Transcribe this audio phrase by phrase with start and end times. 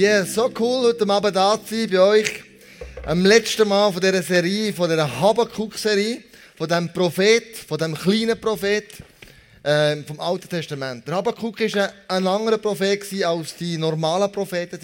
[0.00, 2.42] Yeah, so cool, heute Abend da zu sein bei euch.
[3.04, 6.22] Am letzten Mal von dieser Serie, von dieser Habakkuk-Serie,
[6.56, 8.86] von diesem Prophet, von diesem kleinen Prophet
[9.62, 11.06] äh, vom Alten Testament.
[11.06, 14.80] Der Habakkuk war ein, ein anderer Prophet als die normalen Propheten.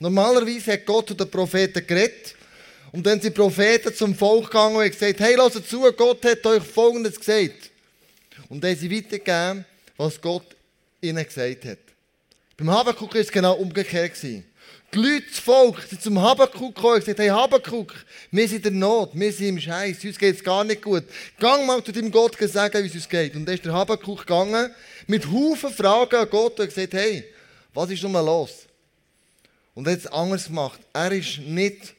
[0.00, 2.34] Normalerweise hat Gott zu den Propheten geredet.
[2.90, 6.24] Und dann sind die Propheten zum Volk gegangen und haben gesagt, hey, lasst zu, Gott
[6.24, 7.70] hat euch Folgendes gesagt.
[8.48, 9.64] Und dann haben sie weitergegeben,
[9.96, 10.56] was Gott
[11.00, 11.89] ihnen gesagt hat.
[12.60, 14.22] Beim Habakuk war es genau umgekehrt.
[14.22, 14.44] Die
[14.92, 17.94] Leute, das Volk, sind zum Habakuk gekommen und gesagt, hey Habakuk,
[18.30, 21.04] wir sind in der Not, wir sind im Scheiß, uns geht es gar nicht gut.
[21.38, 23.34] Gang mal zu deinem Gott sagen, wie es uns geht.
[23.34, 24.74] Und dann ist der Habakuk gegangen,
[25.06, 27.24] mit Haufen Fragen an Gott und gesagt, hey,
[27.72, 28.66] was ist nun mal los?
[29.72, 30.80] Und er hat es anders gemacht.
[30.92, 31.94] Er ist nicht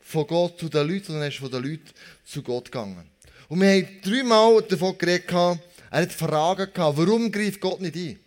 [0.00, 1.90] von Gott zu den Leuten, sondern er ist von den Leuten
[2.24, 3.08] zu Gott gegangen.
[3.48, 5.58] Und wir haben dreimal davon geredet, er
[5.92, 8.18] hat Fragen gehabt, warum greift Gott nicht ein?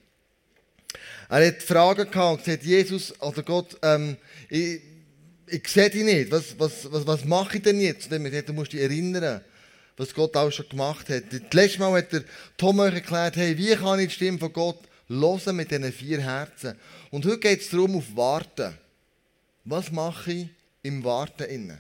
[1.30, 4.18] Er hat Fragen gehabt und gesagt, Jesus, also Gott, ähm,
[4.50, 4.82] ich,
[5.48, 6.32] ich sehe dich nicht.
[6.32, 8.12] Was, was, was, was mache ich denn jetzt?
[8.12, 9.42] Und er hat du musst dich erinnern,
[9.98, 11.24] was Gott auch schon gemacht hat.
[11.32, 12.24] Das letzte Mal hat der
[12.58, 16.76] Thomas erklärt, hey, wie kann ich die Stimme von Gott hören mit diesen vier Herzen?
[17.12, 18.78] Und heute geht es darum, auf Warten.
[19.64, 20.48] Was mache ich
[20.84, 21.80] im Warten innen?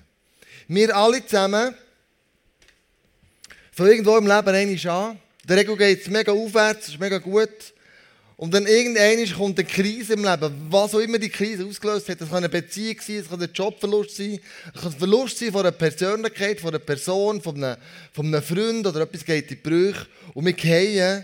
[0.68, 1.76] Wir alle zusammen,
[3.72, 5.20] von irgendwo im Leben einmal an.
[5.44, 7.75] Der Regel geht es mega aufwärts, ist mega gut.
[8.38, 12.20] Und dann irgendwann kommt eine Krise im Leben, was auch immer die Krise ausgelöst hat.
[12.20, 14.40] Das kann eine Beziehung sein, es kann ein Jobverlust sein,
[14.74, 17.78] es kann ein Verlust sein von einer Persönlichkeit, von einer Person, von einem,
[18.12, 20.06] von einem Freund oder etwas geht in die Brüche.
[20.34, 21.24] Und wir gehen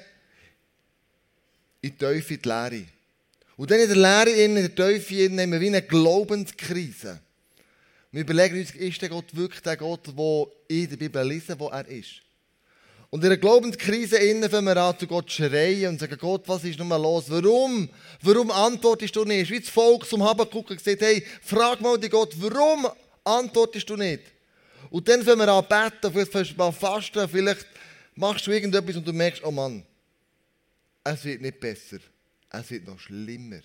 [1.82, 2.84] in die Teufel, in die Leere.
[3.58, 7.20] Und dann in der Leere, in der Teufel, haben wir wie eine Glaubenskrise.
[8.14, 11.68] Wir überlegen uns, ist der Gott wirklich der Gott, der in der Bibel lesen, wo
[11.68, 12.22] er ist?
[13.12, 16.48] Und in einer Glaubenskrise innen fangen wir an, zu Gott zu schreien und sagen, Gott,
[16.48, 17.26] was ist nun mal los?
[17.28, 17.90] Warum?
[18.22, 19.52] Warum antwortest du nicht?
[19.52, 22.88] Wie das Volk zum Habakuk gesagt hey, frag mal die Gott, warum
[23.26, 24.22] antwortest du nicht?
[24.90, 27.68] Und dann fangen wir an beten, vielleicht fängst du an fasten, vielleicht
[28.16, 29.84] machst du irgendetwas und du merkst, oh Mann,
[31.04, 31.98] es wird nicht besser,
[32.50, 33.60] es wird noch schlimmer.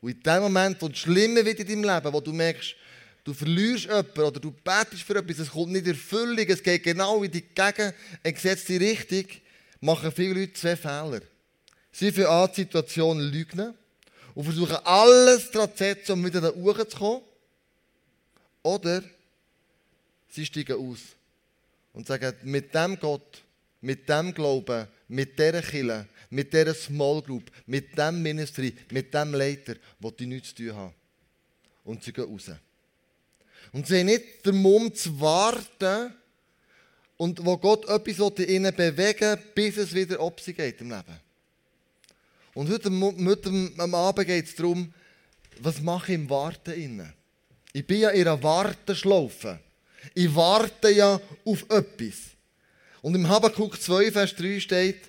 [0.00, 2.74] Und in dem Moment, wo es schlimmer wird in deinem Leben, wo du merkst,
[3.28, 6.82] du verlierst jemanden oder du betest für etwas, es kommt nicht in Erfüllung, es geht
[6.82, 9.26] genau in die gegengesetzte Richtung,
[9.80, 11.20] machen viele Leute zwei Fehler.
[11.92, 13.74] Sie für an die Situation lügen
[14.34, 17.20] und versuchen alles daran zu setzen, um wieder da hochzukommen.
[18.62, 19.02] Oder
[20.30, 21.00] sie steigen aus
[21.92, 23.42] und sagen, mit dem Gott,
[23.82, 29.34] mit dem Glauben, mit dieser Kirche, mit dieser Small Group, mit dem Ministry, mit dem
[29.34, 30.94] Leiter, wo die nichts zu tun haben.
[31.84, 32.50] Und sie gehen raus.
[33.72, 36.14] Und sie haben nicht den Mumm zu warten
[37.16, 41.20] und wo Gott etwas in ihnen bewegen bis es wieder ob sie geht im Leben.
[42.54, 44.92] Und heute, heute am Abend geht es darum,
[45.60, 47.12] was mache ich im Warten innen?
[47.72, 49.60] Ich bin ja in einer Warteschlaufe.
[50.14, 52.16] Ich warte ja auf etwas.
[53.02, 55.00] Und im Habakkuk 2, Vers 3 steht,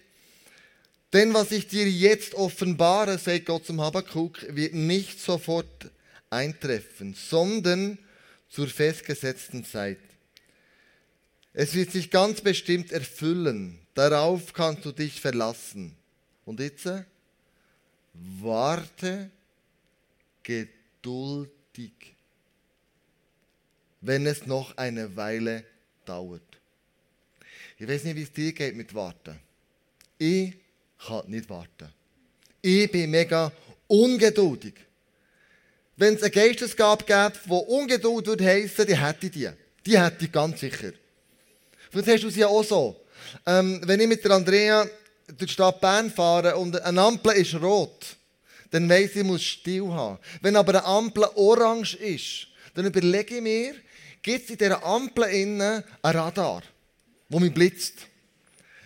[1.14, 5.90] denn was ich dir jetzt offenbare, sagt Gott zum Habakkuk, wird nicht sofort
[6.30, 7.98] eintreffen, sondern
[8.50, 10.00] zur festgesetzten Zeit.
[11.54, 13.80] Es wird sich ganz bestimmt erfüllen.
[13.94, 15.96] Darauf kannst du dich verlassen.
[16.46, 16.88] Und jetzt
[18.14, 19.30] warte
[20.44, 21.92] geduldig,
[24.02, 25.64] wenn es noch eine Weile
[26.06, 26.42] dauert.
[27.78, 29.40] Ich weiß nicht, wie es dir geht mit Warten.
[30.18, 30.54] Ich
[31.06, 31.90] kann nicht warten.
[32.62, 33.52] Ich bin mega
[33.88, 34.74] ungeduldig.
[36.00, 39.50] Wenn es eine Geistesgabe gäbe, die Ungeduld würde heissen, die hätte die.
[39.86, 40.94] Die hätte ich ganz sicher.
[41.92, 42.96] Vielleicht hast du sie ja auch so.
[43.46, 44.88] Ähm, wenn ich mit der Andrea
[45.28, 48.16] durch die Stadt Bern fahre und eine Ampel ist rot,
[48.72, 50.20] dann weiss ich, ich muss still haben.
[50.42, 53.74] Wenn aber eine Ampel orange ist, dann überlege ich mir,
[54.22, 56.64] gibt es in dieser Ampel innen ein Radar,
[57.28, 57.96] wo mich blitzt.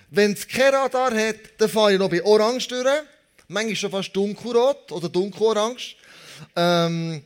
[0.09, 2.88] Wenn es kein Radar hat, dann fahre ich noch bei orange durch,
[3.50, 5.95] manchmal schon fast dunkelrot oder dunkelorange.
[6.56, 7.24] Ähm,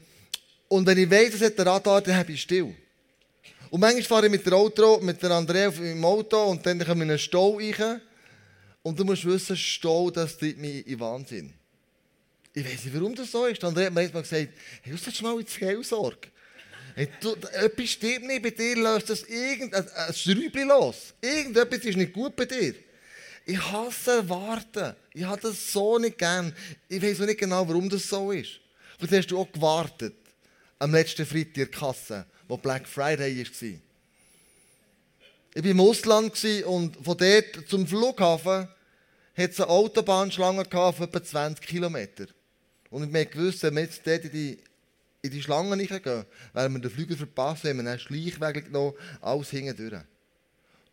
[0.67, 2.75] und wenn ich weiss, es hat ein Radar, dann habe ich still.
[3.69, 6.91] Und manchmal fahre ich mit der, Auto, mit der Andrea im Auto und dann komme
[6.91, 8.01] ich in einen Stau rein.
[8.81, 11.53] Und du musst wissen, Stau, das treibt mich in Wahnsinn.
[12.53, 13.63] Ich weiß nicht, warum das so ist.
[13.63, 14.31] Andrea hat mir mal gesagt,
[14.81, 16.29] hey, du sollst mal ins Seelsorge.
[16.95, 21.13] Hey, du, etwas stimmt nicht bei dir, löst das irgendein ein Schräubchen los.
[21.21, 22.73] Irgendetwas ist nicht gut bei dir.
[23.45, 24.95] Ich hasse Warten.
[25.13, 26.53] Ich habe das so nicht gern.
[26.89, 28.59] Ich weiß auch nicht genau, warum das so ist.
[28.97, 30.15] Vielleicht hast du auch gewartet
[30.79, 33.79] am letzten Freitag in der Kasse, wo Black Friday war.
[35.55, 38.67] Ich war im Ausland und von dort zum Flughafen
[39.35, 42.25] hat es eine Autobahnschlange von etwa 20 Kilometer.
[42.89, 44.59] Und wir gewusst, wenn wir jetzt dort in die,
[45.21, 49.49] in die Schlange reingehen, werden wir den Flügel verpassen, wenn wir einen Schleichweg genommen alles
[49.49, 50.03] hinten.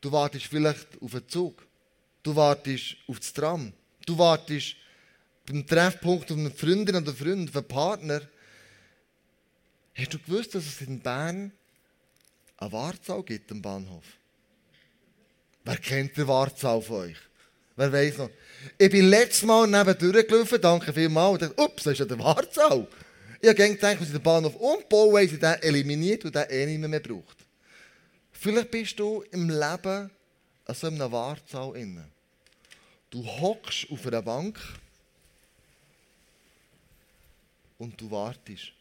[0.01, 1.67] Du wartest vielleicht auf einen Zug.
[2.23, 3.73] Du wartest auf das Tram.
[4.05, 4.77] Du wartest
[5.47, 8.21] beim Treffpunkt auf eine Freundin oder Freund, auf einen Partner.
[9.95, 11.53] Hast du gewusst, dass es in Bern
[12.57, 14.05] eine Wartzahl gibt am Bahnhof?
[15.65, 17.17] Wer kennt die Wartzahl von euch?
[17.77, 18.31] Wer weiß noch?
[18.79, 22.19] Ich bin letztes Mal neben durchgelaufen, danke vielmals, und dachte, ups, das ist ja der
[22.19, 22.87] Wartzahl.
[23.41, 26.67] Ich habe gedacht, wenn sie den Bahnhof umbauen, haben sie den eliminiert und den eh
[26.67, 27.37] nicht mehr braucht.
[28.33, 30.11] Vielleicht bist du im Leben
[30.67, 32.09] an so einer Wartzahl inne.
[33.11, 34.59] Du hockst auf einer Bank
[37.85, 38.73] und du wartest.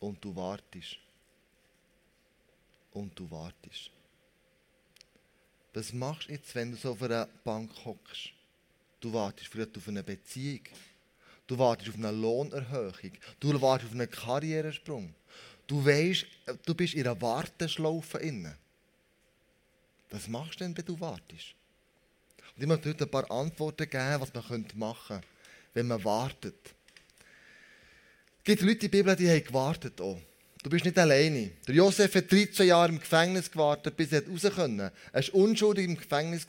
[0.00, 0.98] Und du wartest.
[2.92, 3.90] Und du wartest.
[5.72, 8.32] Was machst du jetzt, wenn du so auf einer Bank hockst?
[9.00, 10.64] Du wartest vielleicht auf eine Beziehung.
[11.46, 13.12] Du wartest auf eine Lohnerhöhung.
[13.40, 15.14] Du wartest auf einen Karrieresprung.
[15.66, 16.26] Du weißt,
[16.66, 18.58] du bist in einer Warteschlaufe inne.
[20.10, 21.54] Was machst du denn, wenn du wartest?
[22.56, 25.28] Und ich möchte heute ein paar Antworten geben, was man machen könnte,
[25.74, 26.74] wenn man wartet.
[28.38, 30.18] Es gibt Leute in der Bibel, die haben gewartet auch.
[30.62, 31.52] Du bist nicht alleine.
[31.66, 34.92] Der Josef hat 13 Jahre im Gefängnis gewartet, bis er raus konnte.
[35.12, 36.46] Er war unschuldig im Gefängnis.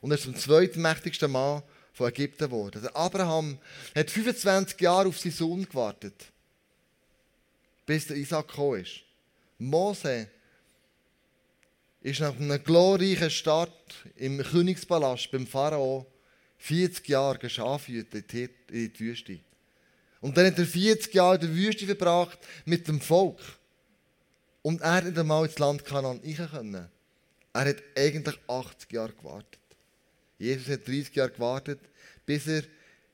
[0.00, 2.82] Und er ist zum zweitmächtigsten Mann von Ägypten geworden.
[2.82, 3.58] Der Abraham
[3.94, 6.26] hat 25 Jahre auf seinen Sohn gewartet,
[7.86, 9.02] bis der Isaac gekommen ist.
[9.58, 10.28] Mose
[12.00, 16.06] ist nach einem glorreichen Start im Königspalast beim Pharao
[16.60, 18.06] 40 Jahre geschafft in
[18.70, 19.40] die Wüste.
[20.20, 23.40] Und dann hat er 40 Jahre in der Wüste verbracht mit dem Volk.
[24.62, 26.88] Und er hat nicht einmal ins Land Kanan können.
[27.52, 29.58] Er hat eigentlich 80 Jahre gewartet.
[30.38, 31.80] Jesus hat 30 Jahre gewartet,
[32.26, 32.62] bis er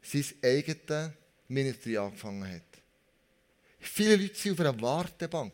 [0.02, 1.12] sein eigenes
[1.48, 2.62] Ministry angefangen hat.
[3.78, 5.52] Viele Leute sind auf einer Wartebank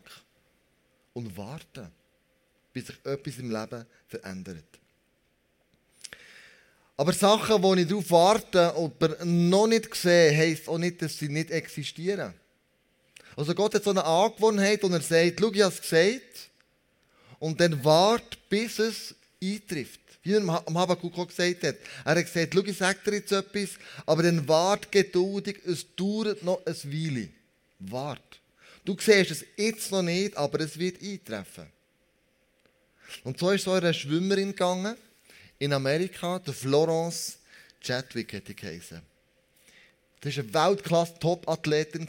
[1.13, 1.91] und warten,
[2.73, 4.79] bis sich etwas im Leben verändert.
[6.95, 11.29] Aber Sachen, die ich darauf warte oder noch nicht sehe, heisst auch nicht, dass sie
[11.29, 12.33] nicht existieren.
[13.35, 16.49] Also Gott hat so eine Angewohnheit und er sagt, schau, ich habe es gesagt.
[17.39, 19.99] Und dann wart, bis es eintrifft.
[20.21, 21.75] Wie er am Habakkuk gesagt hat.
[22.05, 23.69] Er hat gesagt, schau, ich sage dir jetzt etwas,
[24.05, 27.29] aber dann wart geduldig, es dauert noch ein Weile.
[27.79, 28.39] Wart.
[28.85, 31.65] Du siehst es jetzt noch nicht, aber es wird eintreffen.
[33.23, 34.95] Und so ist so eine Schwimmerin gegangen
[35.59, 37.37] in Amerika, der Florence
[37.81, 39.01] Chadwick hätte geheißen.
[40.21, 42.07] Das war eine Weltklasse-Top-Athletin.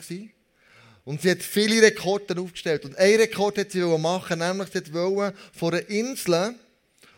[1.05, 2.85] Und sie hat viele Rekorde aufgestellt.
[2.85, 6.55] Und einen Rekord hat sie machen, nämlich sie wollte von einer Insel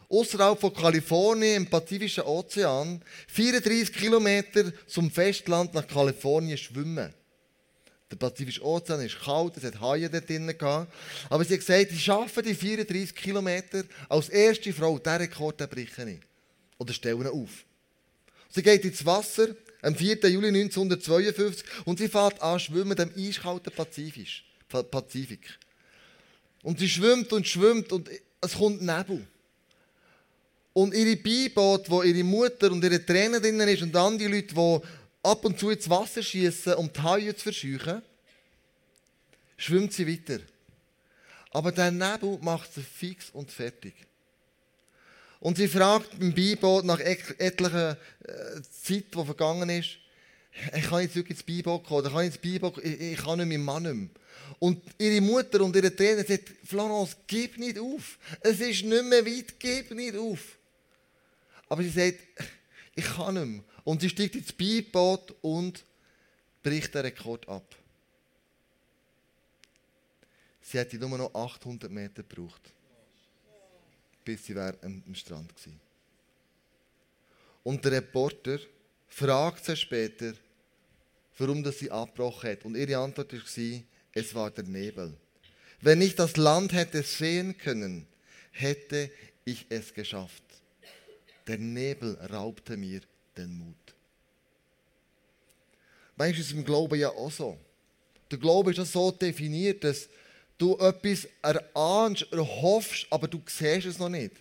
[0.08, 7.12] außerhalb von Kalifornien im Pazifischen Ozean 34 Kilometer zum Festland nach Kalifornien schwimmen.
[8.10, 10.92] Der Pazifische Ozean ist kalt, es hat Haie dort drin gehabt.
[11.28, 16.10] Aber sie hat gesagt, ich schaffe die 34 Kilometer als erste Frau, diesen Rekord breche
[16.10, 16.20] ich.
[16.78, 17.64] Oder stelle ihn auf.
[18.48, 19.48] Sie geht ins Wasser
[19.82, 20.28] am 4.
[20.28, 25.58] Juli 1952 und sie fährt an schwimmen im eiskalten Pazifik.
[26.62, 28.08] Und sie schwimmt und schwimmt und
[28.40, 29.26] es kommt Nebel.
[30.72, 34.80] Und ihre Beiboot, wo ihre Mutter und ihre Tränen drin ist und die Leute, die
[35.26, 38.02] ab und zu ins Wasser schießen, um die Haie zu verscheuchen,
[39.56, 40.42] schwimmt sie weiter.
[41.50, 43.94] Aber der Nebel macht sie fix und fertig.
[45.40, 49.98] Und sie fragt im Beiboot nach etlicher äh, Zeit, die vergangen ist,
[50.74, 53.48] ich kann jetzt wirklich ins Beiboot kommen, ich kann ins Beiboot, ich, ich kann nicht,
[53.48, 54.08] mein Mann nicht mehr.
[54.58, 58.18] Und ihre Mutter und ihre Trainer sagt, Florence, gib nicht auf.
[58.40, 60.40] Es ist nicht mehr weit, gib nicht auf.
[61.68, 62.18] Aber sie sagt,
[62.94, 63.64] ich kann nicht mehr.
[63.86, 65.84] Und sie steigt ins Beiboot und
[66.60, 67.76] bricht den Rekord ab.
[70.60, 72.72] Sie hätte nur noch 800 Meter gebraucht,
[74.24, 75.72] bis sie am Strand war.
[77.62, 78.58] Und der Reporter
[79.06, 80.34] fragt sie später,
[81.38, 82.64] warum das sie abgebrochen hat.
[82.64, 83.82] Und ihre Antwort war,
[84.14, 85.14] es war der Nebel.
[85.80, 88.08] Wenn ich das Land hätte sehen können,
[88.50, 89.12] hätte
[89.44, 90.42] ich es geschafft.
[91.46, 93.02] Der Nebel raubte mir
[93.36, 93.76] den Mut.
[96.16, 97.58] Manchmal ist es im Glauben ja auch so.
[98.30, 100.08] Der Glaube ist ja so definiert, dass
[100.58, 104.32] du etwas erahnst, erhoffst, aber du siehst es noch nicht.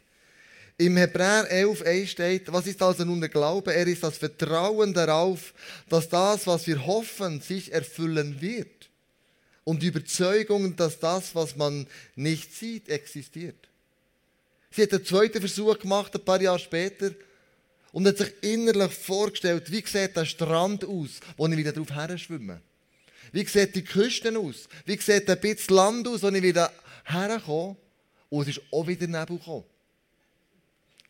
[0.77, 3.73] Im Hebräer 11, 1 steht, was ist also nun der Glaube?
[3.73, 5.53] Er ist das Vertrauen darauf,
[5.87, 8.89] dass das, was wir hoffen, sich erfüllen wird.
[9.63, 13.55] Und die Überzeugung, dass das, was man nicht sieht, existiert.
[14.69, 17.11] Sie hat einen zweiten Versuch gemacht, ein paar Jahre später,
[17.95, 22.17] Und hat sich innerlich vorgestellt, wie sieht der Strand aus, wo ich wieder drauf her
[22.17, 22.59] schwimme.
[23.31, 24.67] Wie sieht die Küste aus?
[24.83, 26.73] Wie sieht ein bisschen Land aus, wo ich wieder
[27.05, 27.77] herkomme?
[28.29, 29.63] Und es ist auch wieder Nebel gekommen.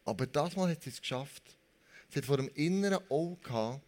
[0.05, 1.41] Aber das Mal hat sie es geschafft.
[2.11, 3.81] Sie hat vor dem inneren Auge gehabt,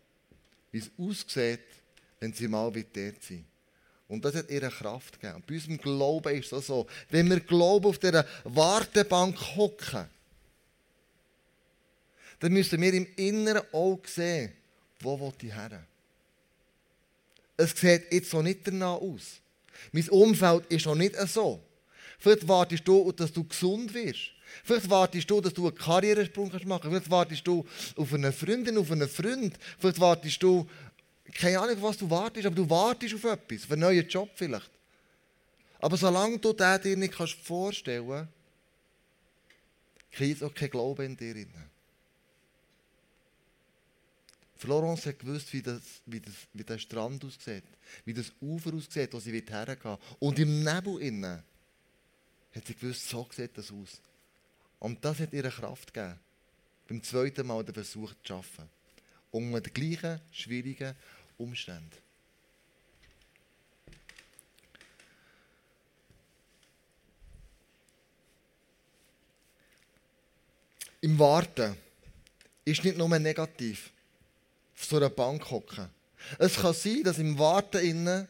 [0.71, 1.59] wie es aussieht,
[2.19, 3.45] wenn sie mal wieder dort sind.
[4.07, 5.35] Und das hat ihre Kraft gegeben.
[5.35, 6.87] Und bei unserem Glauben ist es so.
[7.11, 10.07] Wenn wir Glauben auf dieser Wartebank hocken,
[12.39, 14.53] dann müssen wir im inneren Auge sehen,
[14.99, 15.83] wo will ich her?
[17.55, 19.41] Es sieht jetzt so nicht danach aus.
[19.91, 21.59] Mein Umfeld ist noch nicht so.
[22.19, 24.31] Vielleicht wartest du, dass du gesund wirst.
[24.63, 26.83] Vielleicht wartest du, dass du einen Karrieresprung machen kannst.
[26.83, 27.65] Vielleicht wartest du
[27.95, 29.57] auf eine Freundin, auf einen Freund.
[29.79, 30.67] Vielleicht wartest du,
[31.33, 34.69] keine Ahnung, was du wartest, aber du wartest auf etwas, auf einen neuen Job vielleicht.
[35.79, 38.31] Aber solange du den dir nicht vorstellen kannst,
[40.11, 41.45] kriegst du auch keinen Glauben in dir.
[44.57, 47.63] Florence hat gewusst, wie, das, wie, das, wie der Strand aussieht,
[48.05, 51.43] wie das Ufer aussieht, wo sie hergehen Und im Nebel innen
[52.55, 54.01] hat sie gewusst, so sieht das aus.
[54.79, 56.19] Und das hat ihr Kraft gegeben,
[56.87, 58.69] beim zweiten Mal den Versuch zu schaffen.
[59.31, 60.95] Unter den gleichen schwierigen
[61.37, 61.91] Umständen.
[71.01, 71.77] Im Warten
[72.65, 73.91] ist nicht nur negativ
[74.77, 75.89] auf so einer Bank hocken.
[76.37, 78.27] Es kann sein, dass im Warten innen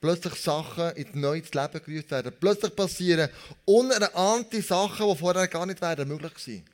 [0.00, 2.32] plötzlich Sachen in neues Leben gerufen werden.
[2.40, 3.30] Plötzlich passieren
[3.64, 6.64] unerante Sachen, die vorher gar nicht wären möglich gewesen.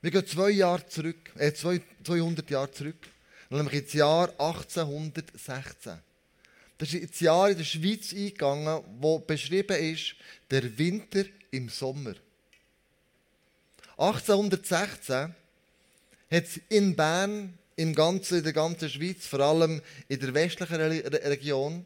[0.00, 3.08] Wir gehen zwei Jahre zurück, äh, 200 Jahre zurück,
[3.50, 5.98] nämlich ins Jahr 1816.
[6.76, 10.14] Das ist ins Jahr in der Schweiz eingegangen, wo beschrieben ist,
[10.50, 12.14] der Winter im Sommer.
[13.96, 15.34] 1816
[16.30, 20.76] hat es in Bern, im ganzen, in der ganzen Schweiz, vor allem in der westlichen
[20.76, 21.84] Region,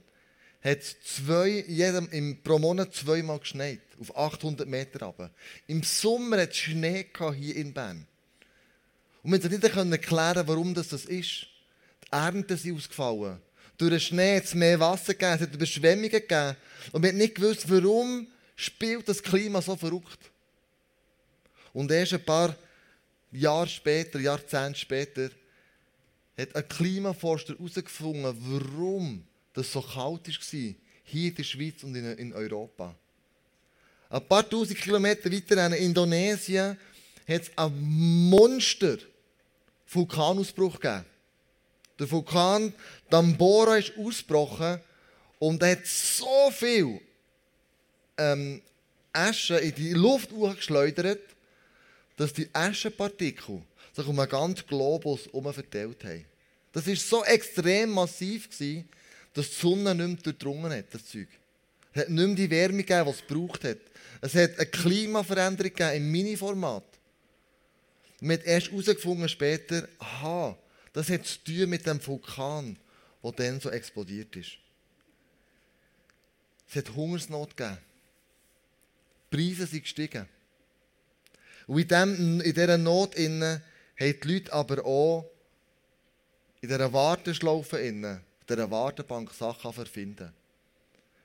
[0.62, 5.30] hat zwei, jedem, im, pro Monat zweimal geschneit, auf 800 Meter runter.
[5.66, 7.06] Im Sommer hat es Schnee
[7.36, 8.06] hier in Bern.
[9.22, 11.46] Und wir konnten nicht erklären, warum das, das ist.
[12.04, 13.40] Die Ernten sind ausgefallen.
[13.76, 16.56] Durch den Schnee hat es mehr Wasser gegeben, es hat Überschwemmungen gegeben.
[16.92, 20.30] Und wir haben nicht gewusst, warum spielt das Klima so verrückt.
[21.72, 22.54] Und erst ein paar
[23.32, 25.30] Jahre später, Jahrzehnte später,
[26.36, 30.74] hat ein Klimaforscher herausgefunden, warum das so kalt war,
[31.04, 32.94] hier in der Schweiz und in Europa.
[34.08, 36.78] Ein paar tausend Kilometer weiter in Indonesien
[37.26, 41.04] hat es einen Monster-Vulkanausbruch gegeben.
[41.98, 42.72] Der Vulkan
[43.08, 44.80] Tambora ist ausgebrochen
[45.38, 47.00] und hat so viel
[48.18, 48.60] ähm,
[49.12, 51.20] Asche in die Luft geschleudert,
[52.16, 56.24] dass die Aschenpartikel sich um einen ganzen Globus herum verteilt haben.
[56.72, 58.88] Das war so extrem massiv, gewesen,
[59.34, 61.28] dass die Sonne nicht mehr durchdrungen hat, das Zeug.
[61.92, 63.78] Es hat nicht mehr die Wärme gegeben, die es gebraucht hat.
[64.20, 66.84] Es hat eine Klimaveränderung gegeben im Mini-Format.
[68.20, 70.56] Man hat erst herausgefunden später, aha,
[70.92, 72.78] das hat zu tun mit dem Vulkan,
[73.22, 74.52] der dann so explodiert ist.
[76.68, 77.78] Es hat Hungersnot gegeben.
[79.30, 80.26] Die Preise sind gestiegen.
[81.66, 83.62] Und in, dem, in dieser Not innen
[83.98, 85.30] haben die Leute aber auch
[86.60, 90.32] in dieser Warteschlaufe innen, dieser Wartebank Sachen verfinden.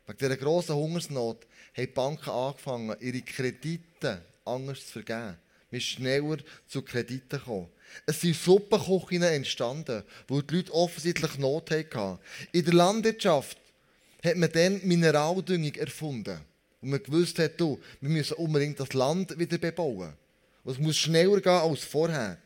[0.07, 5.37] Wegen dieser grossen Hungersnot haben die Banken angefangen, ihre Kredite anders zu vergeben.
[5.69, 7.67] Wir sind schneller zu Krediten gekommen.
[8.05, 12.19] Es sind Suppenküchen entstanden, wo die Leute offensichtlich Not hatten.
[12.51, 13.57] In der Landwirtschaft
[14.23, 16.39] hat man dann Mineraldüngung erfunden.
[16.81, 20.13] Und man gewusst hat, du, wir müssen unbedingt das Land wieder bebauen.
[20.67, 22.37] Es muss schneller gehen als vorher.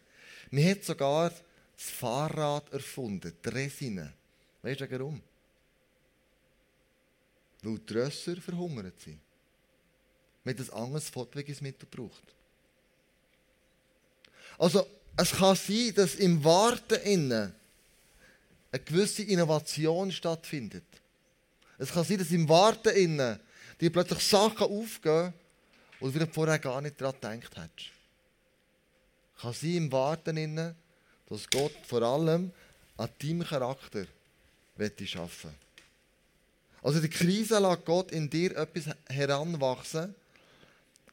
[0.52, 4.14] Man hat sogar das Fahrrad erfunden, die Resine.
[4.62, 5.22] Weißt du warum?
[7.64, 9.20] Weil die Rösser verhungert sind.
[10.44, 12.24] Man hat ein anderes Fortbewegungsmittel gebraucht.
[14.60, 14.86] Also,
[15.18, 17.56] es kann sein, dass im Warten innen
[18.72, 20.84] eine gewisse Innovation stattfindet.
[21.80, 23.40] Es kann sein, dass im Warten innen
[23.80, 25.34] dir plötzlich Sachen aufgehen,
[26.00, 28.01] wo du vorher gar nicht daran gedacht hast
[29.42, 30.76] kann sein im Warten, innen,
[31.30, 32.52] dass Gott vor allem
[32.98, 34.06] an deinem Charakter
[35.06, 35.52] schaffen
[36.82, 40.16] Also in der Krise lässt Gott in dir etwas heranwachsen,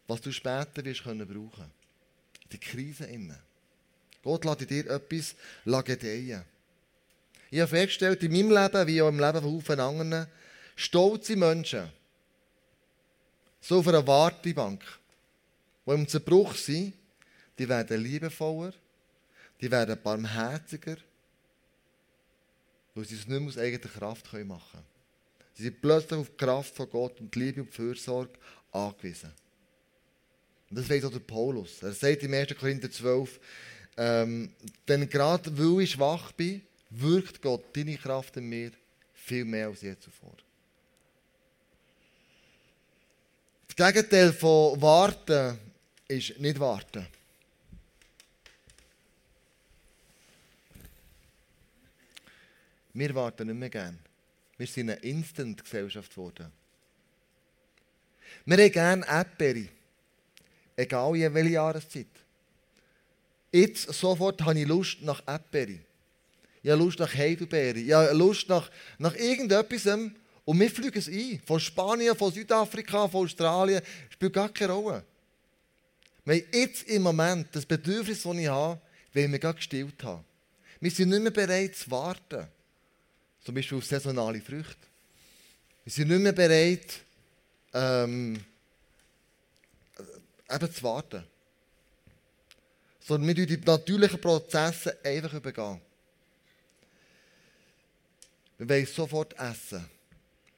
[0.06, 1.70] was du später wirst können brauchen.
[2.50, 3.38] Die Krise innen.
[4.23, 6.44] Gott lässt in dir etwas gedeihen.
[7.50, 10.26] Ich habe festgestellt, in meinem Leben, wie auch im Leben von vielen anderen,
[10.76, 11.90] stolze Menschen,
[13.61, 14.82] so auf einer Wartebank,
[15.87, 16.92] die im Zerbruch sind,
[17.59, 18.73] die werden liebevoller,
[19.61, 20.97] die werden barmherziger,
[22.95, 24.85] weil sie es nicht mehr aus eigener Kraft machen können.
[25.55, 28.33] Sie sind plötzlich auf die Kraft von Gott und die Liebe und die Fürsorge
[28.71, 29.33] angewiesen.
[30.71, 31.83] Und das weiß auch der Paulus.
[31.83, 32.57] Er sagt im 1.
[32.57, 33.41] Korinther 12,
[33.97, 34.53] ähm,
[34.87, 38.71] denn gerade weil ich schwach bin, wirkt Gott deine Kraft in mir
[39.15, 40.37] viel mehr als je zuvor.
[43.67, 45.59] Das Gegenteil von warten
[46.07, 47.07] ist nicht warten.
[52.99, 53.97] Wir warten nicht mehr gern.
[54.57, 56.50] Wir sind eine Instant-Gesellschaft geworden.
[58.45, 59.69] Wir haben gerne Erdbeere.
[60.75, 62.09] Egal in welcher Jahreszeit.
[63.52, 65.78] Jetzt sofort habe ich Lust nach Erdbeere.
[66.61, 67.78] Ich habe Lust nach Heidelbeere.
[67.78, 69.87] Ich habe Lust nach, nach irgendetwas.
[69.87, 71.40] Und wir fliegen es ein.
[71.47, 73.81] Von Spanien, von Südafrika, von Australien.
[74.11, 75.05] Spielt gar keine Rolle.
[76.25, 78.81] Weil jetzt im Moment das Bedürfnis, das ich habe,
[79.12, 80.25] will wir gestillt haben.
[80.81, 82.49] Wir sind nicht mehr bereit zu warten.
[83.45, 84.76] Zum Beispiel auf saisonale Früchte.
[85.85, 87.00] Wir sind nicht mehr bereit,
[87.73, 88.45] ähm,
[90.50, 91.25] eben zu warten.
[93.00, 95.80] Sondern wir die natürlichen Prozesse einfach übergehen.
[98.59, 99.88] Wir wollen sofort essen.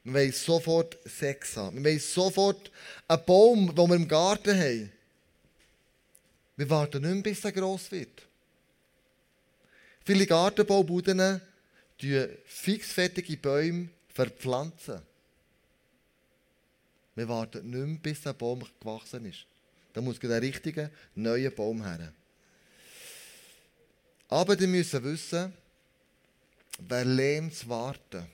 [0.03, 1.77] Wir wollen sofort Sex haben.
[1.77, 2.71] Wir wollen sofort
[3.07, 4.93] einen Baum, den wir im Garten haben.
[6.57, 8.27] Wir warten nicht mehr, bis er gross wird.
[10.05, 11.41] Viele Gartenbaubuden
[12.47, 15.01] fixfertige Bäume verpflanzen.
[17.15, 19.47] Wir warten nicht mehr, bis der Baum gewachsen ist.
[19.93, 22.13] Da muss der richtige neue Baum her.
[24.29, 25.53] Aber die müssen wissen,
[26.79, 28.27] wer lernt zu warten,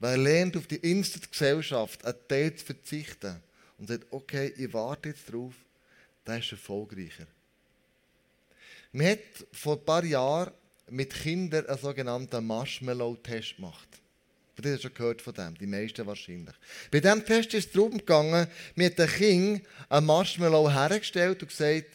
[0.00, 3.40] wer lernt auf die Instant-Gesellschaft einen Teil zu verzichten
[3.78, 5.54] und sagt, okay, ich warte jetzt drauf,
[6.26, 7.26] der ist erfolgreicher.
[8.92, 9.20] Man hat
[9.52, 10.52] vor ein paar Jahren
[10.90, 13.88] mit Kindern einen sogenannten Marshmallow-Test gemacht.
[14.62, 16.54] Ihr habt schon gehört von dem, die meisten wahrscheinlich.
[16.90, 21.86] Bei diesem Test ist es darum gegangen, mit dem Kind ein Marshmallow hergestellt und gesagt,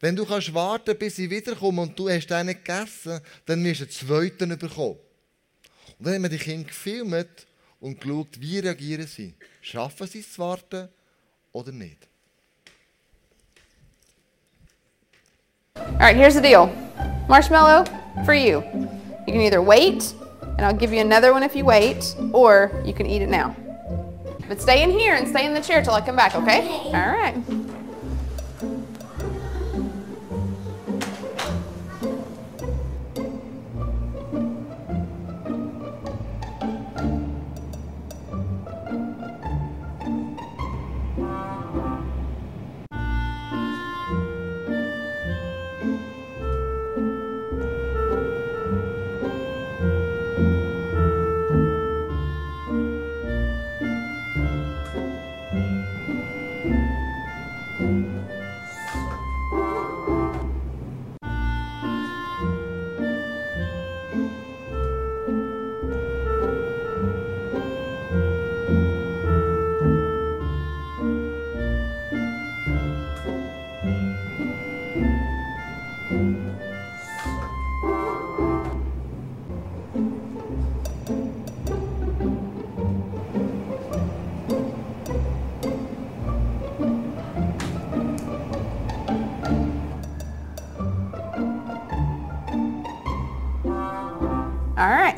[0.00, 3.84] wenn du kannst warten, bis ich wiederkomme und du hast nicht gegessen, dann wirst du
[3.84, 4.98] einen zweiten bekommen.
[5.98, 7.46] Und dann haben wir die Kinder gefilmt
[7.80, 9.34] und geschaut, wie reagieren sie.
[9.62, 10.88] Schaffen sie es zu warten
[11.52, 12.06] oder nicht?
[15.76, 16.83] Alright, here's the deal.
[17.28, 17.84] Marshmallow,
[18.24, 18.62] for you.
[19.26, 20.14] You can either wait
[20.56, 23.56] and I'll give you another one if you wait, or you can eat it now.
[24.48, 26.60] But stay in here and stay in the chair till I come back, okay?
[26.60, 26.92] okay.
[26.92, 27.34] All right.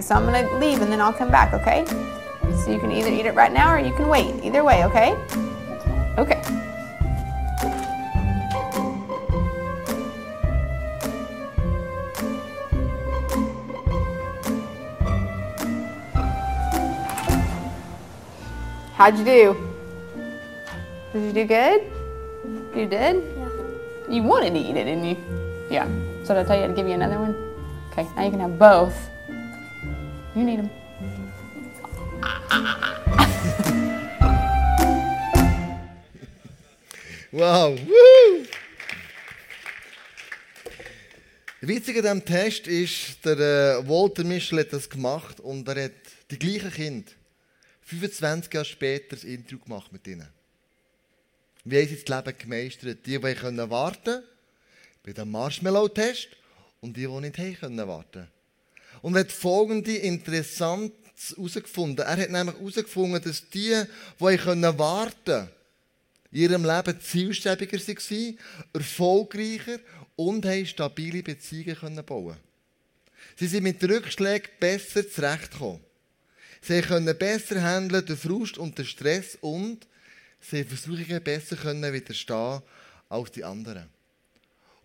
[0.06, 1.84] So I'm gonna leave and then I'll come back, okay?
[2.64, 4.32] So you can either eat it right now or you can wait.
[4.44, 5.14] Either way, okay?
[6.16, 6.40] Okay.
[18.94, 19.56] How'd you do?
[21.12, 21.82] Did you do good?
[22.76, 23.24] You did?
[23.36, 23.48] Yeah.
[24.08, 25.16] You wanted to eat it, didn't you?
[25.68, 25.88] Yeah.
[26.22, 27.34] So did I tell you to give you another one?
[27.90, 29.10] Okay, now you can have both.
[30.36, 30.70] You need them.
[37.32, 37.78] Wow!
[37.86, 38.46] Woo!
[41.62, 45.92] Witzig an diesem Test ist, der äh, Walter Mischel hat das gemacht und er hat
[46.30, 47.12] die gleichen Kinder
[47.80, 50.28] 25 Jahre später das Interview gemacht mit ihnen.
[51.64, 53.06] Wie haben sie das Leben gemeistert?
[53.06, 54.22] Die, die können warten
[55.02, 56.28] bei dem Marshmallow-Test
[56.82, 58.28] und die, die nicht haben können.
[59.02, 60.92] Und hat folgende interessant
[61.30, 62.04] herausgefunden.
[62.04, 63.82] Er hat nämlich herausgefunden, dass die,
[64.20, 65.48] die können warten
[66.32, 68.38] in ihrem Leben zielstrebiger waren,
[68.72, 69.78] erfolgreicher
[70.16, 72.36] und haben stabile Beziehungen bauen
[73.36, 75.80] Sie sind mit Rückschlägen besser zurechtgekommen.
[76.62, 79.86] Sie können besser handeln den Frust und den Stress und
[80.40, 82.62] sie Versuchungen besser können widerstehen
[83.08, 83.88] als die anderen.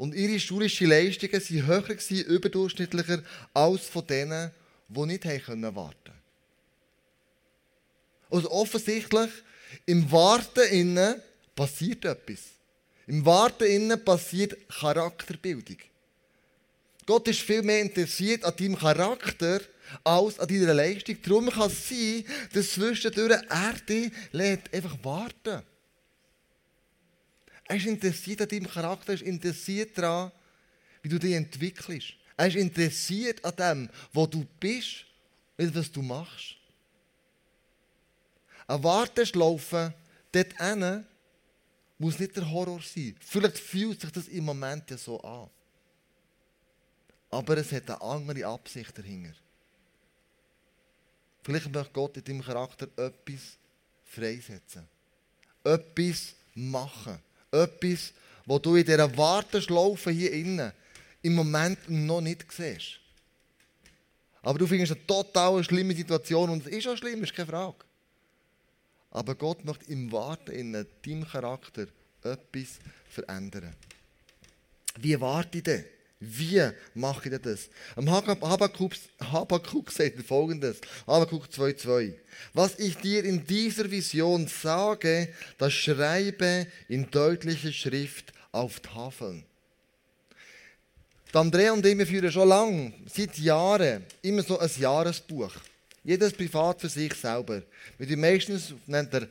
[0.02, 3.22] Und ihre schulischen Leistungen waren höher, gewesen, überdurchschnittlicher
[3.54, 4.50] als von denen,
[4.88, 6.14] die nicht warten konnten.
[8.32, 9.30] Also offensichtlich,
[9.86, 11.22] im Warten innen
[11.56, 12.40] passiert etwas.
[13.06, 15.78] Im Warten innen passiert Charakterbildung.
[17.06, 19.62] Gott ist viel mehr interessiert an deinem Charakter
[20.04, 21.18] als an deiner Leistung.
[21.22, 25.62] Darum kann es sein, dass zwischendurch er dich lädt, einfach warten.
[27.72, 30.30] Er ist interessiert an deinem Charakter, er ist interessiert daran,
[31.02, 32.16] wie du dich entwickelst.
[32.36, 35.06] Er ist interessiert an dem, wo du bist
[35.58, 36.58] und was du machst.
[38.68, 39.94] Ein Warteschlaufen
[40.34, 41.06] dort hin
[41.98, 43.16] muss nicht der Horror sein.
[43.22, 45.50] Vielleicht fühlt sich das im Moment ja so an.
[47.30, 49.34] Aber es hat eine andere Absicht dahinter.
[51.42, 53.58] Vielleicht möchte Gott in deinem Charakter etwas
[54.04, 54.86] freisetzen.
[55.64, 57.31] Etwas machen.
[57.52, 58.14] Etwas,
[58.46, 60.72] wo du in dieser Warteschlaufe hier innen
[61.22, 63.00] im Moment noch nicht siehst.
[64.42, 67.78] Aber du findest eine total schlimme Situation und es ist auch schlimm, ist keine Frage.
[69.12, 71.88] Aber Gott möchte im Warten in deinem Charakter
[72.24, 73.76] etwas verändern.
[74.98, 75.86] Wie warte ich denn?
[76.24, 76.62] Wie
[76.94, 77.68] mache ich das?
[77.96, 82.14] Am Habakkuk, Habakkuk sagt folgendes: Habakkuk 2,2.
[82.54, 89.44] Was ich dir in dieser Vision sage, das schreibe in deutlicher Schrift auf Tafeln.
[91.34, 95.54] Andrea und ich führen schon lange, seit Jahren, immer so ein Jahresbuch.
[96.04, 97.64] Jedes privat für sich selber.
[97.98, 99.28] Mit den meistens nennt er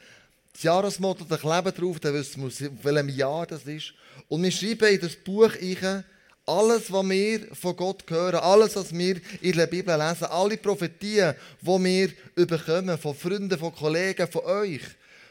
[0.53, 3.93] das Jahresmotto, da kleben drauf, wissen wir, auf welchem Jahr das ist.
[4.29, 6.05] Und wir schreiben in das Buch rein,
[6.47, 11.35] alles, was wir von Gott hören, alles, was wir in der Bibel lesen, alle Prophetien,
[11.61, 14.83] die wir bekommen, von Freunden, von Kollegen, von euch,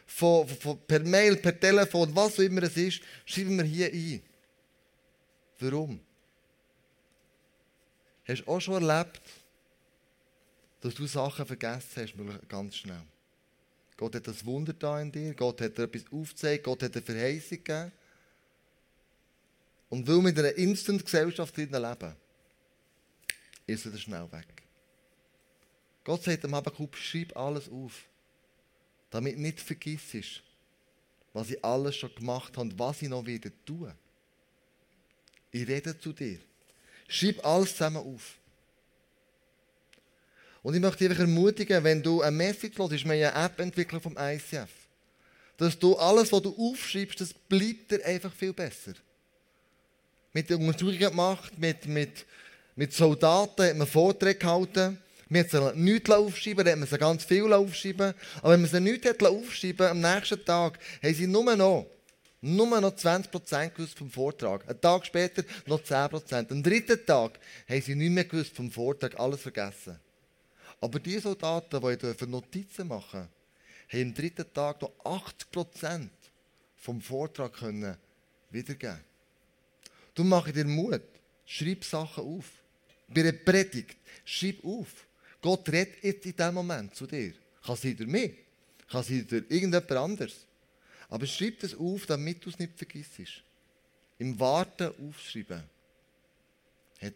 [0.06, 4.22] von, von, per Mail, per Telefon, was auch immer es ist, schreiben wir hier ein.
[5.60, 6.00] Warum?
[8.26, 9.22] Hast du auch schon erlebt,
[10.82, 13.04] dass du Sachen vergessen hast, ganz schnell?
[13.98, 17.02] Gott hat das Wunder da in dir, Gott hat dir etwas aufgezeigt, Gott hat eine
[17.02, 17.91] Verheißung gegeben.
[19.89, 22.15] Und weil wir in einer Instant-Gesellschaft leben,
[23.65, 24.47] ist er schnell weg.
[26.04, 28.08] Gott sagt am Habakkuk, schreib alles auf,
[29.10, 30.43] damit du nicht vergisst,
[31.34, 33.91] was ich alles schon gemacht habe und was ich noch wieder tun.
[35.52, 36.39] Ich rede zu dir.
[37.08, 38.38] Schreib alles zusammen auf.
[40.62, 44.04] Und ich möchte dich ermutigen, wenn du eine Message hörst, ist mir eine App entwickelt
[44.04, 44.69] vom ICF,
[45.58, 48.93] dass du alles, was du aufschreibst, das bleibt dir einfach viel besser
[50.34, 52.26] mit Untersuchungen gemacht, mit, mit,
[52.76, 55.00] mit Soldaten hat man Vorträge gehalten.
[55.30, 58.13] Wir haben sie nichts aufschreiben, dann hat man sie ganz viel aufschreiben.
[58.42, 61.88] Aber wenn man sie nichts aufschreiben am nächsten Tag haben sie nur noch,
[62.42, 64.68] nur noch 20% gewusst vom Vortrag.
[64.68, 66.52] Einen Tag später noch 10%.
[66.52, 70.00] Am dritten Tag haben sie nicht mehr vom Vortrag, alles vergessen.
[70.82, 73.28] Aber die Soldaten, die Notizen machen
[73.92, 76.10] haben am dritten Tag noch 80%
[76.78, 77.98] vom Vortrag können
[78.52, 79.09] wiedergeben
[80.20, 81.02] Du machst dir Mut.
[81.46, 82.44] Schreib Sachen auf.
[83.08, 84.90] Bei einer Predigt, schreib auf.
[85.42, 87.32] Gott redet jetzt in diesem Moment zu dir.
[87.66, 88.34] Kann sein durch mich,
[88.92, 90.46] kann sein durch irgendjemand anderes.
[91.08, 93.44] Aber schreib das auf, damit du es nicht vergisst.
[94.18, 95.64] Im Warten aufschreiben
[97.02, 97.14] hat,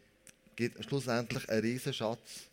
[0.55, 2.47] gibt schlussendlich einen riesen Schatz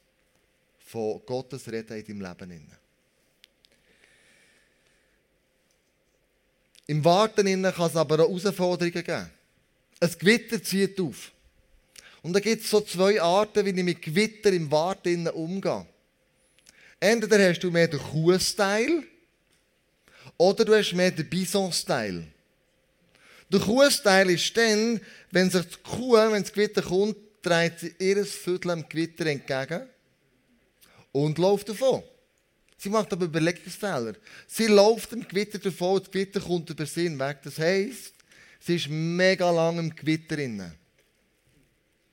[0.81, 2.77] von Gottes Reden in deinem Leben.
[6.89, 9.40] Im Warten kann es aber auch Herausforderungen geben.
[10.01, 11.31] Ein Gewitter zieht auf.
[12.23, 15.87] Und da gibt es so zwei Arten, wie ich mit Gewitter im Warten umgehe.
[16.99, 19.05] Entweder hast du mehr den Kuh-Style
[20.37, 22.27] oder du hast mehr den Bison-Style.
[23.51, 28.25] Der Kuh-Style ist dann, wenn sich die Kuh, wenn das Gewitter kommt, dreht sie ihr
[28.25, 29.89] Viertel dem Gewitter entgegen
[31.13, 32.03] und läuft davon.
[32.77, 34.15] Sie macht aber Überlegungsfehler.
[34.47, 37.39] Sie läuft dem Gewitter davon, das Gewitter kommt über sie hinweg.
[37.43, 38.15] Das heisst,
[38.61, 40.73] Sie ist mega lang im Gewitter drin.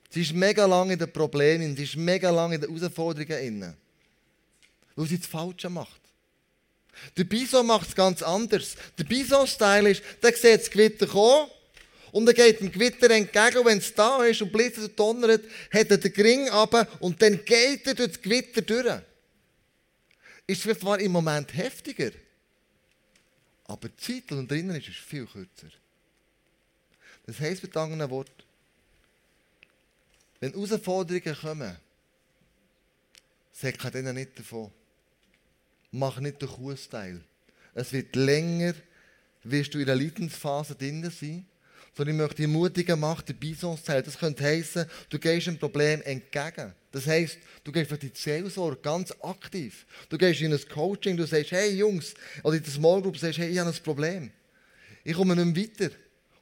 [0.10, 3.28] Sie ist mega lang in den Problemen, sie ist mega lang in den Herausforderungen
[3.60, 3.74] drin.
[4.96, 6.02] Weil sie das Falsche macht.
[7.16, 8.76] Der Bison macht es ganz anders.
[8.98, 11.52] Der Bison-Style ist, der sieht das Gewitter kommen
[12.12, 15.44] und er geht dem Gewitter entgegen und wenn es da ist und blitzt und donnert,
[15.72, 19.02] hat er den Gring runter und dann geht er durch das Gewitter durch.
[20.48, 22.12] Ist zwar im Moment heftiger,
[23.66, 25.68] Aber die Zeit, die drinnen ist, ist viel kürzer.
[27.28, 28.32] Das heisst mit anderen Worten,
[30.40, 31.76] wenn Herausforderungen kommen,
[33.52, 34.72] sag denen nicht davon.
[35.92, 37.22] Mach nicht den Kuhsteil.
[37.74, 38.74] Es wird länger,
[39.44, 41.46] wirst du in der Leidensphase drin sein.
[41.96, 44.04] Sondern ich möchte dich ermutigen, mach den Bisonsteil.
[44.04, 46.74] Das könnte heissen, du gehst einem Problem entgegen.
[46.92, 49.86] Das heisst, du gehst für die Seelsorge ganz aktiv.
[50.08, 52.14] Du gehst in ein Coaching, du sagst, hey Jungs,
[52.44, 54.32] oder in der Small Group sagst, hey, ich habe ein Problem.
[55.04, 55.96] Ich komme nicht mehr weiter.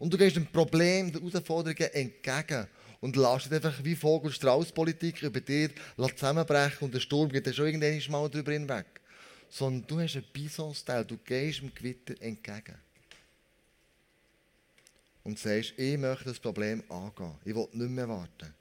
[0.05, 2.67] Und du gehst dem Problem, den Herausforderungen entgegen
[3.01, 7.65] und lässt einfach wie Vogel- Strauß-Politik über dir zusammenbrechen und der Sturm geht dann schon
[7.65, 8.85] irgendwann mal drüber hinweg.
[9.49, 12.75] Sondern du hast einen Bison-Style, du gehst dem Gewitter entgegen.
[15.23, 17.33] Und sagst, ich möchte das Problem angehen.
[17.43, 18.53] Ich will nicht mehr warten.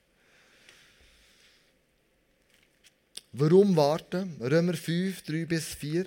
[3.33, 4.35] Warum warten?
[4.41, 6.07] Römer 5, 3 bis 4.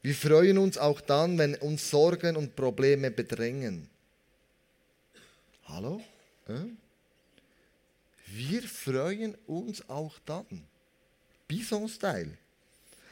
[0.00, 3.86] Wir freuen uns auch dann, wenn uns Sorgen und Probleme bedrängen.
[5.68, 6.00] Hallo?
[8.26, 10.64] Wir freuen uns auch dann.
[11.46, 12.36] Bison-Style.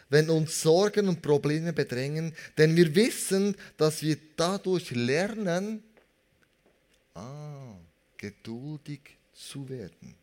[0.09, 5.83] Wenn uns Sorgen und Probleme bedrängen, denn wir wissen, dass wir dadurch lernen,
[7.15, 7.75] ah,
[8.17, 9.01] geduldig
[9.35, 10.15] zu werden.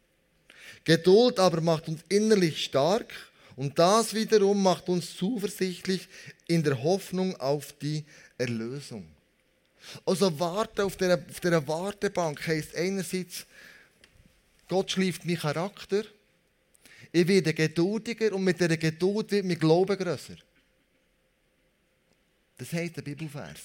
[0.86, 3.13] Geduld aber macht uns innerlich stark
[3.56, 6.08] und das wiederum macht uns zuversichtlich
[6.48, 8.06] in der Hoffnung auf die
[8.38, 9.12] Erlösung.
[10.06, 13.46] Also warten auf dieser, auf dieser Wartebank heisst einerseits,
[14.67, 16.04] Gott schleift meinen Charakter,
[17.12, 20.36] ich werde geduldiger und mit dieser Geduld wird mein Glaube grösser.
[22.58, 23.60] Das heisst der Bibelvers.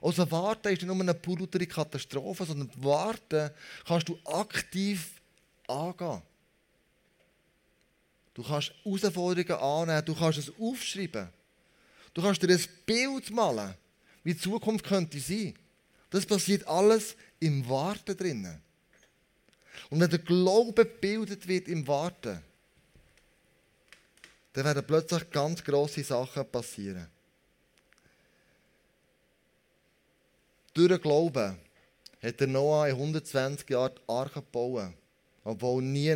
[0.00, 3.50] Also warten ist nicht nur eine pure Katastrophe, sondern warten
[3.86, 5.20] kannst du aktiv
[5.66, 6.22] angehen.
[8.34, 11.28] Du kannst Herausforderungen annehmen, du kannst es aufschreiben.
[12.14, 13.74] Du kannst dir ein Bild malen
[14.24, 15.54] wie die Zukunft könnte sein.
[16.10, 18.60] Das passiert alles im Warten drinnen.
[19.90, 22.42] Und wenn der Glaube gebildet wird im Warten,
[24.52, 27.08] dann werden plötzlich ganz grosse Sachen passieren.
[30.74, 31.58] Durch den Glauben
[32.22, 34.92] hat der Noah in 120 Jahren die Arche gebaut,
[35.44, 36.14] obwohl nie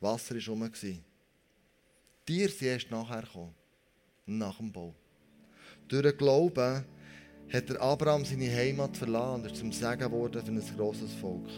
[0.00, 0.70] Wasser herum war.
[2.26, 3.54] Tiere sind erst nachher gekommen,
[4.26, 4.94] nach dem Bau.
[5.88, 6.84] Durch den Glauben
[7.52, 11.48] hat der Abraham seine Heimat verlassen und ist zum Segen geworden für ein grosses Volk.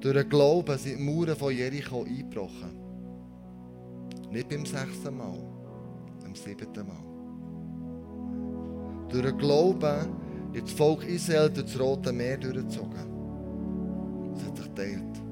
[0.00, 2.78] Durch den Glauben sind die Mauern von Jericho eingebrochen.
[4.30, 5.38] Nicht beim sechsten Mal,
[6.22, 7.02] beim siebten Mal.
[9.08, 10.06] Durch den Glauben
[10.52, 14.34] ist das Volk Israel durch das Rote Meer durchgezogen.
[14.36, 15.22] Es hat sich geteilt.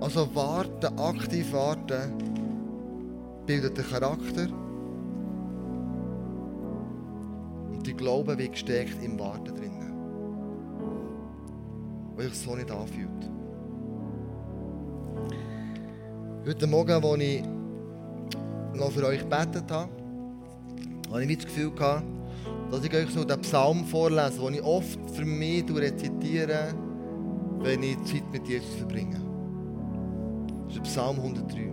[0.00, 2.18] Also warten, aktiv warten,
[3.46, 4.48] bildet den Charakter
[8.02, 9.92] Glaube wird gestärkt im Warten drinnen.
[12.16, 13.30] Weil sich so nicht anfühlt.
[16.44, 17.44] Heute Morgen, als ich
[18.74, 19.88] noch für euch gebetet habe,
[21.10, 22.02] habe ich das Gefühl gehabt,
[22.72, 26.74] dass ich euch so den Psalm vorlese, den ich oft für mich rezitiere,
[27.60, 29.20] wenn ich Zeit mit Jesus verbringe.
[30.64, 31.70] Das ist der Psalm 103.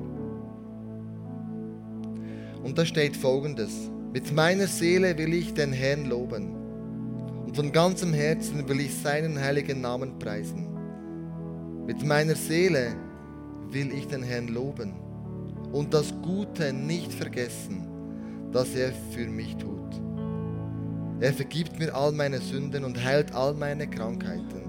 [2.64, 3.90] Und da steht folgendes.
[4.12, 6.56] Mit meiner Seele will ich den Herrn loben
[7.46, 10.68] und von ganzem Herzen will ich seinen heiligen Namen preisen.
[11.86, 12.96] Mit meiner Seele
[13.70, 14.94] will ich den Herrn loben
[15.74, 17.88] und das Gute nicht vergessen,
[18.52, 20.02] das er für mich tut.
[21.20, 24.64] Er vergibt mir all meine Sünden und heilt all meine Krankheiten.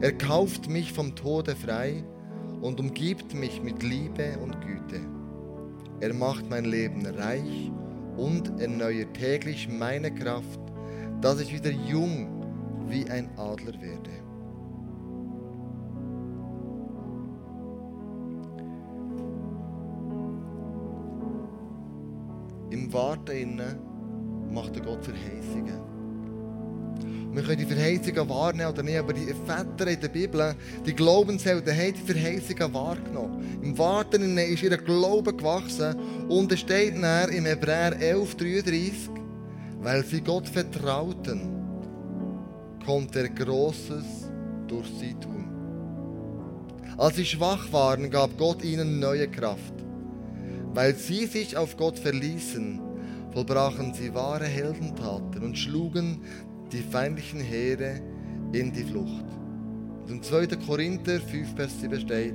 [0.00, 2.02] Er kauft mich vom Tode frei
[2.60, 5.00] und umgibt mich mit Liebe und Güte.
[6.00, 7.70] Er macht mein Leben reich
[8.20, 10.60] und erneuert täglich meine Kraft,
[11.22, 12.28] dass ich wieder jung
[12.86, 14.10] wie ein Adler werde.
[22.70, 23.62] Im Warten
[24.52, 25.89] macht der Gott Verheißungen.
[27.32, 31.72] Wir können die Verheißungen wahrnehmen oder nicht, aber die Väter in der Bibel, die Glaubenshelden,
[31.72, 33.60] haben die Verheißungen wahrgenommen.
[33.62, 35.94] Im Warten ist ihr Glaube gewachsen
[36.28, 38.92] und es steht nachher im Hebräer 11,33,
[39.80, 41.60] weil sie Gott vertrauten,
[42.84, 44.28] konnte er Großes
[44.66, 45.48] durch sie tun.
[46.98, 49.74] Als sie schwach waren, gab Gott ihnen neue Kraft.
[50.74, 52.80] Weil sie sich auf Gott verließen,
[53.32, 56.20] vollbrachen sie wahre Heldentaten und schlugen
[56.72, 58.00] die feindlichen Heere
[58.52, 59.24] in die Flucht.
[60.02, 60.46] Und im 2.
[60.66, 62.34] Korinther 5, Vers 7 steht,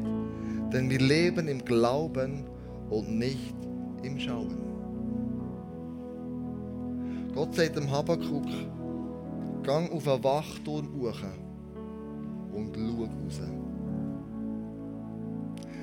[0.72, 2.46] denn wir leben im Glauben
[2.90, 3.56] und nicht
[4.04, 4.58] im Schauen.
[7.34, 8.48] Gott sagt dem Habakkuk,
[9.64, 11.22] gang auf einen Wachturm hoch
[12.54, 13.42] und schau raus.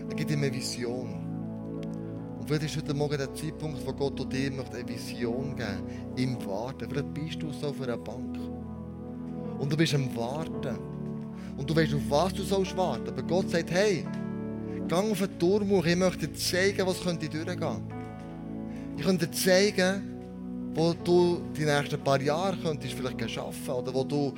[0.09, 1.32] Er gibt ihm eine Vision.
[2.43, 6.45] Und vielleicht ist heute Morgen der Zeitpunkt, wo Gott dir möchte eine Vision geben im
[6.45, 6.89] Warten.
[6.91, 8.37] Vielleicht bist du so auf einer Bank.
[9.61, 10.77] Und du bist am Warten.
[11.57, 13.11] Und du weißt, auf was du sollst warten.
[13.11, 14.05] Aber Gott sagt, hey,
[14.89, 15.87] gang auf den Turm hoch.
[15.87, 17.83] Ich möchte dir zeigen, was könnte durchgehen.
[18.97, 20.03] Ich könnte dir zeigen,
[20.75, 24.35] wo du die nächsten paar Jahre könntest vielleicht schaffen oder wo du,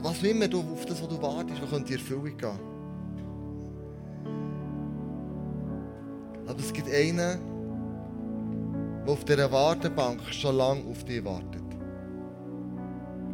[0.00, 2.71] was immer du auf das, was du wartest, wo könnte die Erfüllung gehen.
[6.46, 7.16] Aber es gibt einen,
[9.04, 11.62] der auf dieser Wartebank schon lange auf dich wartet.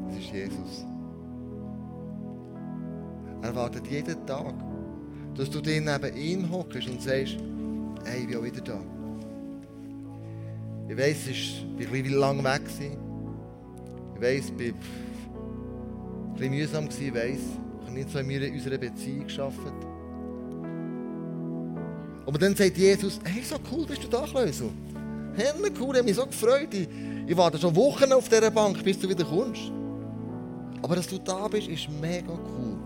[0.09, 0.87] Das ist Jesus.
[3.42, 4.55] Er wartet jeden Tag,
[5.35, 7.37] dass du dich neben ihm hockst und sagst,
[8.05, 8.81] hey, ich bin auch wieder da.
[10.88, 12.62] Ich weiss, ich war ein bisschen lang weg.
[14.14, 14.81] Ich weiss, ich war
[16.27, 16.88] ein bisschen mühsam.
[16.88, 17.40] Ich weiss,
[17.81, 19.73] ich habe nicht so in unserer Beziehung geschafft.
[22.28, 24.68] Aber dann sagt Jesus, hey, so cool bist du da, Klösel.
[25.34, 25.46] Hey,
[25.80, 26.68] cool, ich habe mich so gefreut.
[26.74, 29.72] Ich, warte schon Wochen auf dieser Bank, bis du wieder kommst.
[30.82, 32.76] Aber dass du da bist, ist mega cool.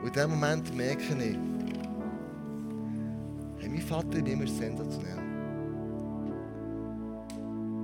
[0.00, 1.36] Und in diesem Moment merke ich,
[3.58, 5.18] hey, mein Vater ist immer sensationell.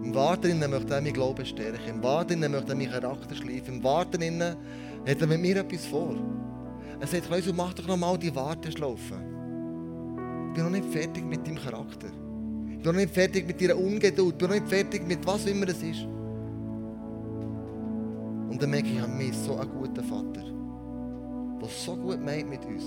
[0.03, 1.91] Im Warten möchte er meinen Glauben stärken.
[1.91, 3.75] Im Warten möchte er meinen Charakter schleifen.
[3.75, 6.17] Im Warten hat er mit mir etwas vor.
[7.01, 9.15] Er sagt, Klaus, mach doch noch mal die Warteschlaufe.
[9.15, 12.09] Ich bin noch nicht fertig mit deinem Charakter.
[12.69, 14.35] Ich bin noch nicht fertig mit deiner Ungeduld.
[14.35, 16.03] Ich bin noch nicht fertig mit was immer es ist.
[18.51, 20.45] Und dann merke ich, ich habe mich so einen guten Vater,
[21.63, 22.85] der so gut meint mit uns.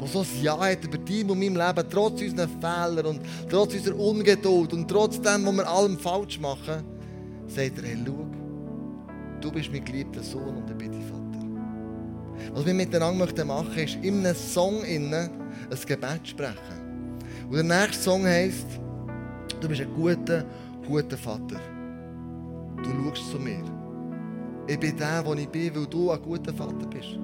[0.00, 3.74] Der so ein Ja hat über dein und meinem Leben, trotz unserer Fehler und trotz
[3.74, 6.82] unserer Ungeduld und trotz dem, was wir allem falsch machen,
[7.46, 8.26] sagt er, hey, schau,
[9.40, 11.19] du bist mein geliebter Sohn und ich bin dein Vater.
[12.52, 15.30] Was wir miteinander machen möchten, ist in einem Song innen
[15.70, 16.80] ein Gebet sprechen.
[17.48, 18.66] Und der nächste Song heisst,
[19.60, 20.44] du bist ein guter,
[20.86, 21.60] guter Vater.
[22.76, 23.62] Du schaust zu mir.
[24.66, 27.16] Ich bin der, wo ich bin, weil du ein guter Vater bist.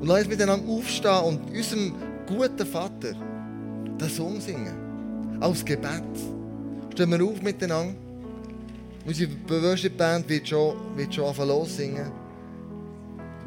[0.00, 1.94] Und lass uns miteinander aufstehen und unserem
[2.26, 3.12] guten Vater
[4.00, 5.38] den Song singen.
[5.40, 6.02] Als Gebet.
[6.92, 7.94] Stehen wir auf miteinander.
[9.06, 12.10] Unsere Worship-Band wird schon, wird schon anfangen singen.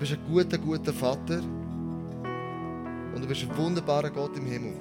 [0.01, 1.41] Bist ein guter, guter Vater.
[3.13, 4.73] Und du bist ein wunderbarer Gott im Himmel.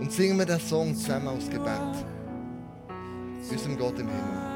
[0.00, 1.78] Und singen wir diesen Song zusammen aus Gebet.
[3.48, 4.48] Unserem Gott im Himmel.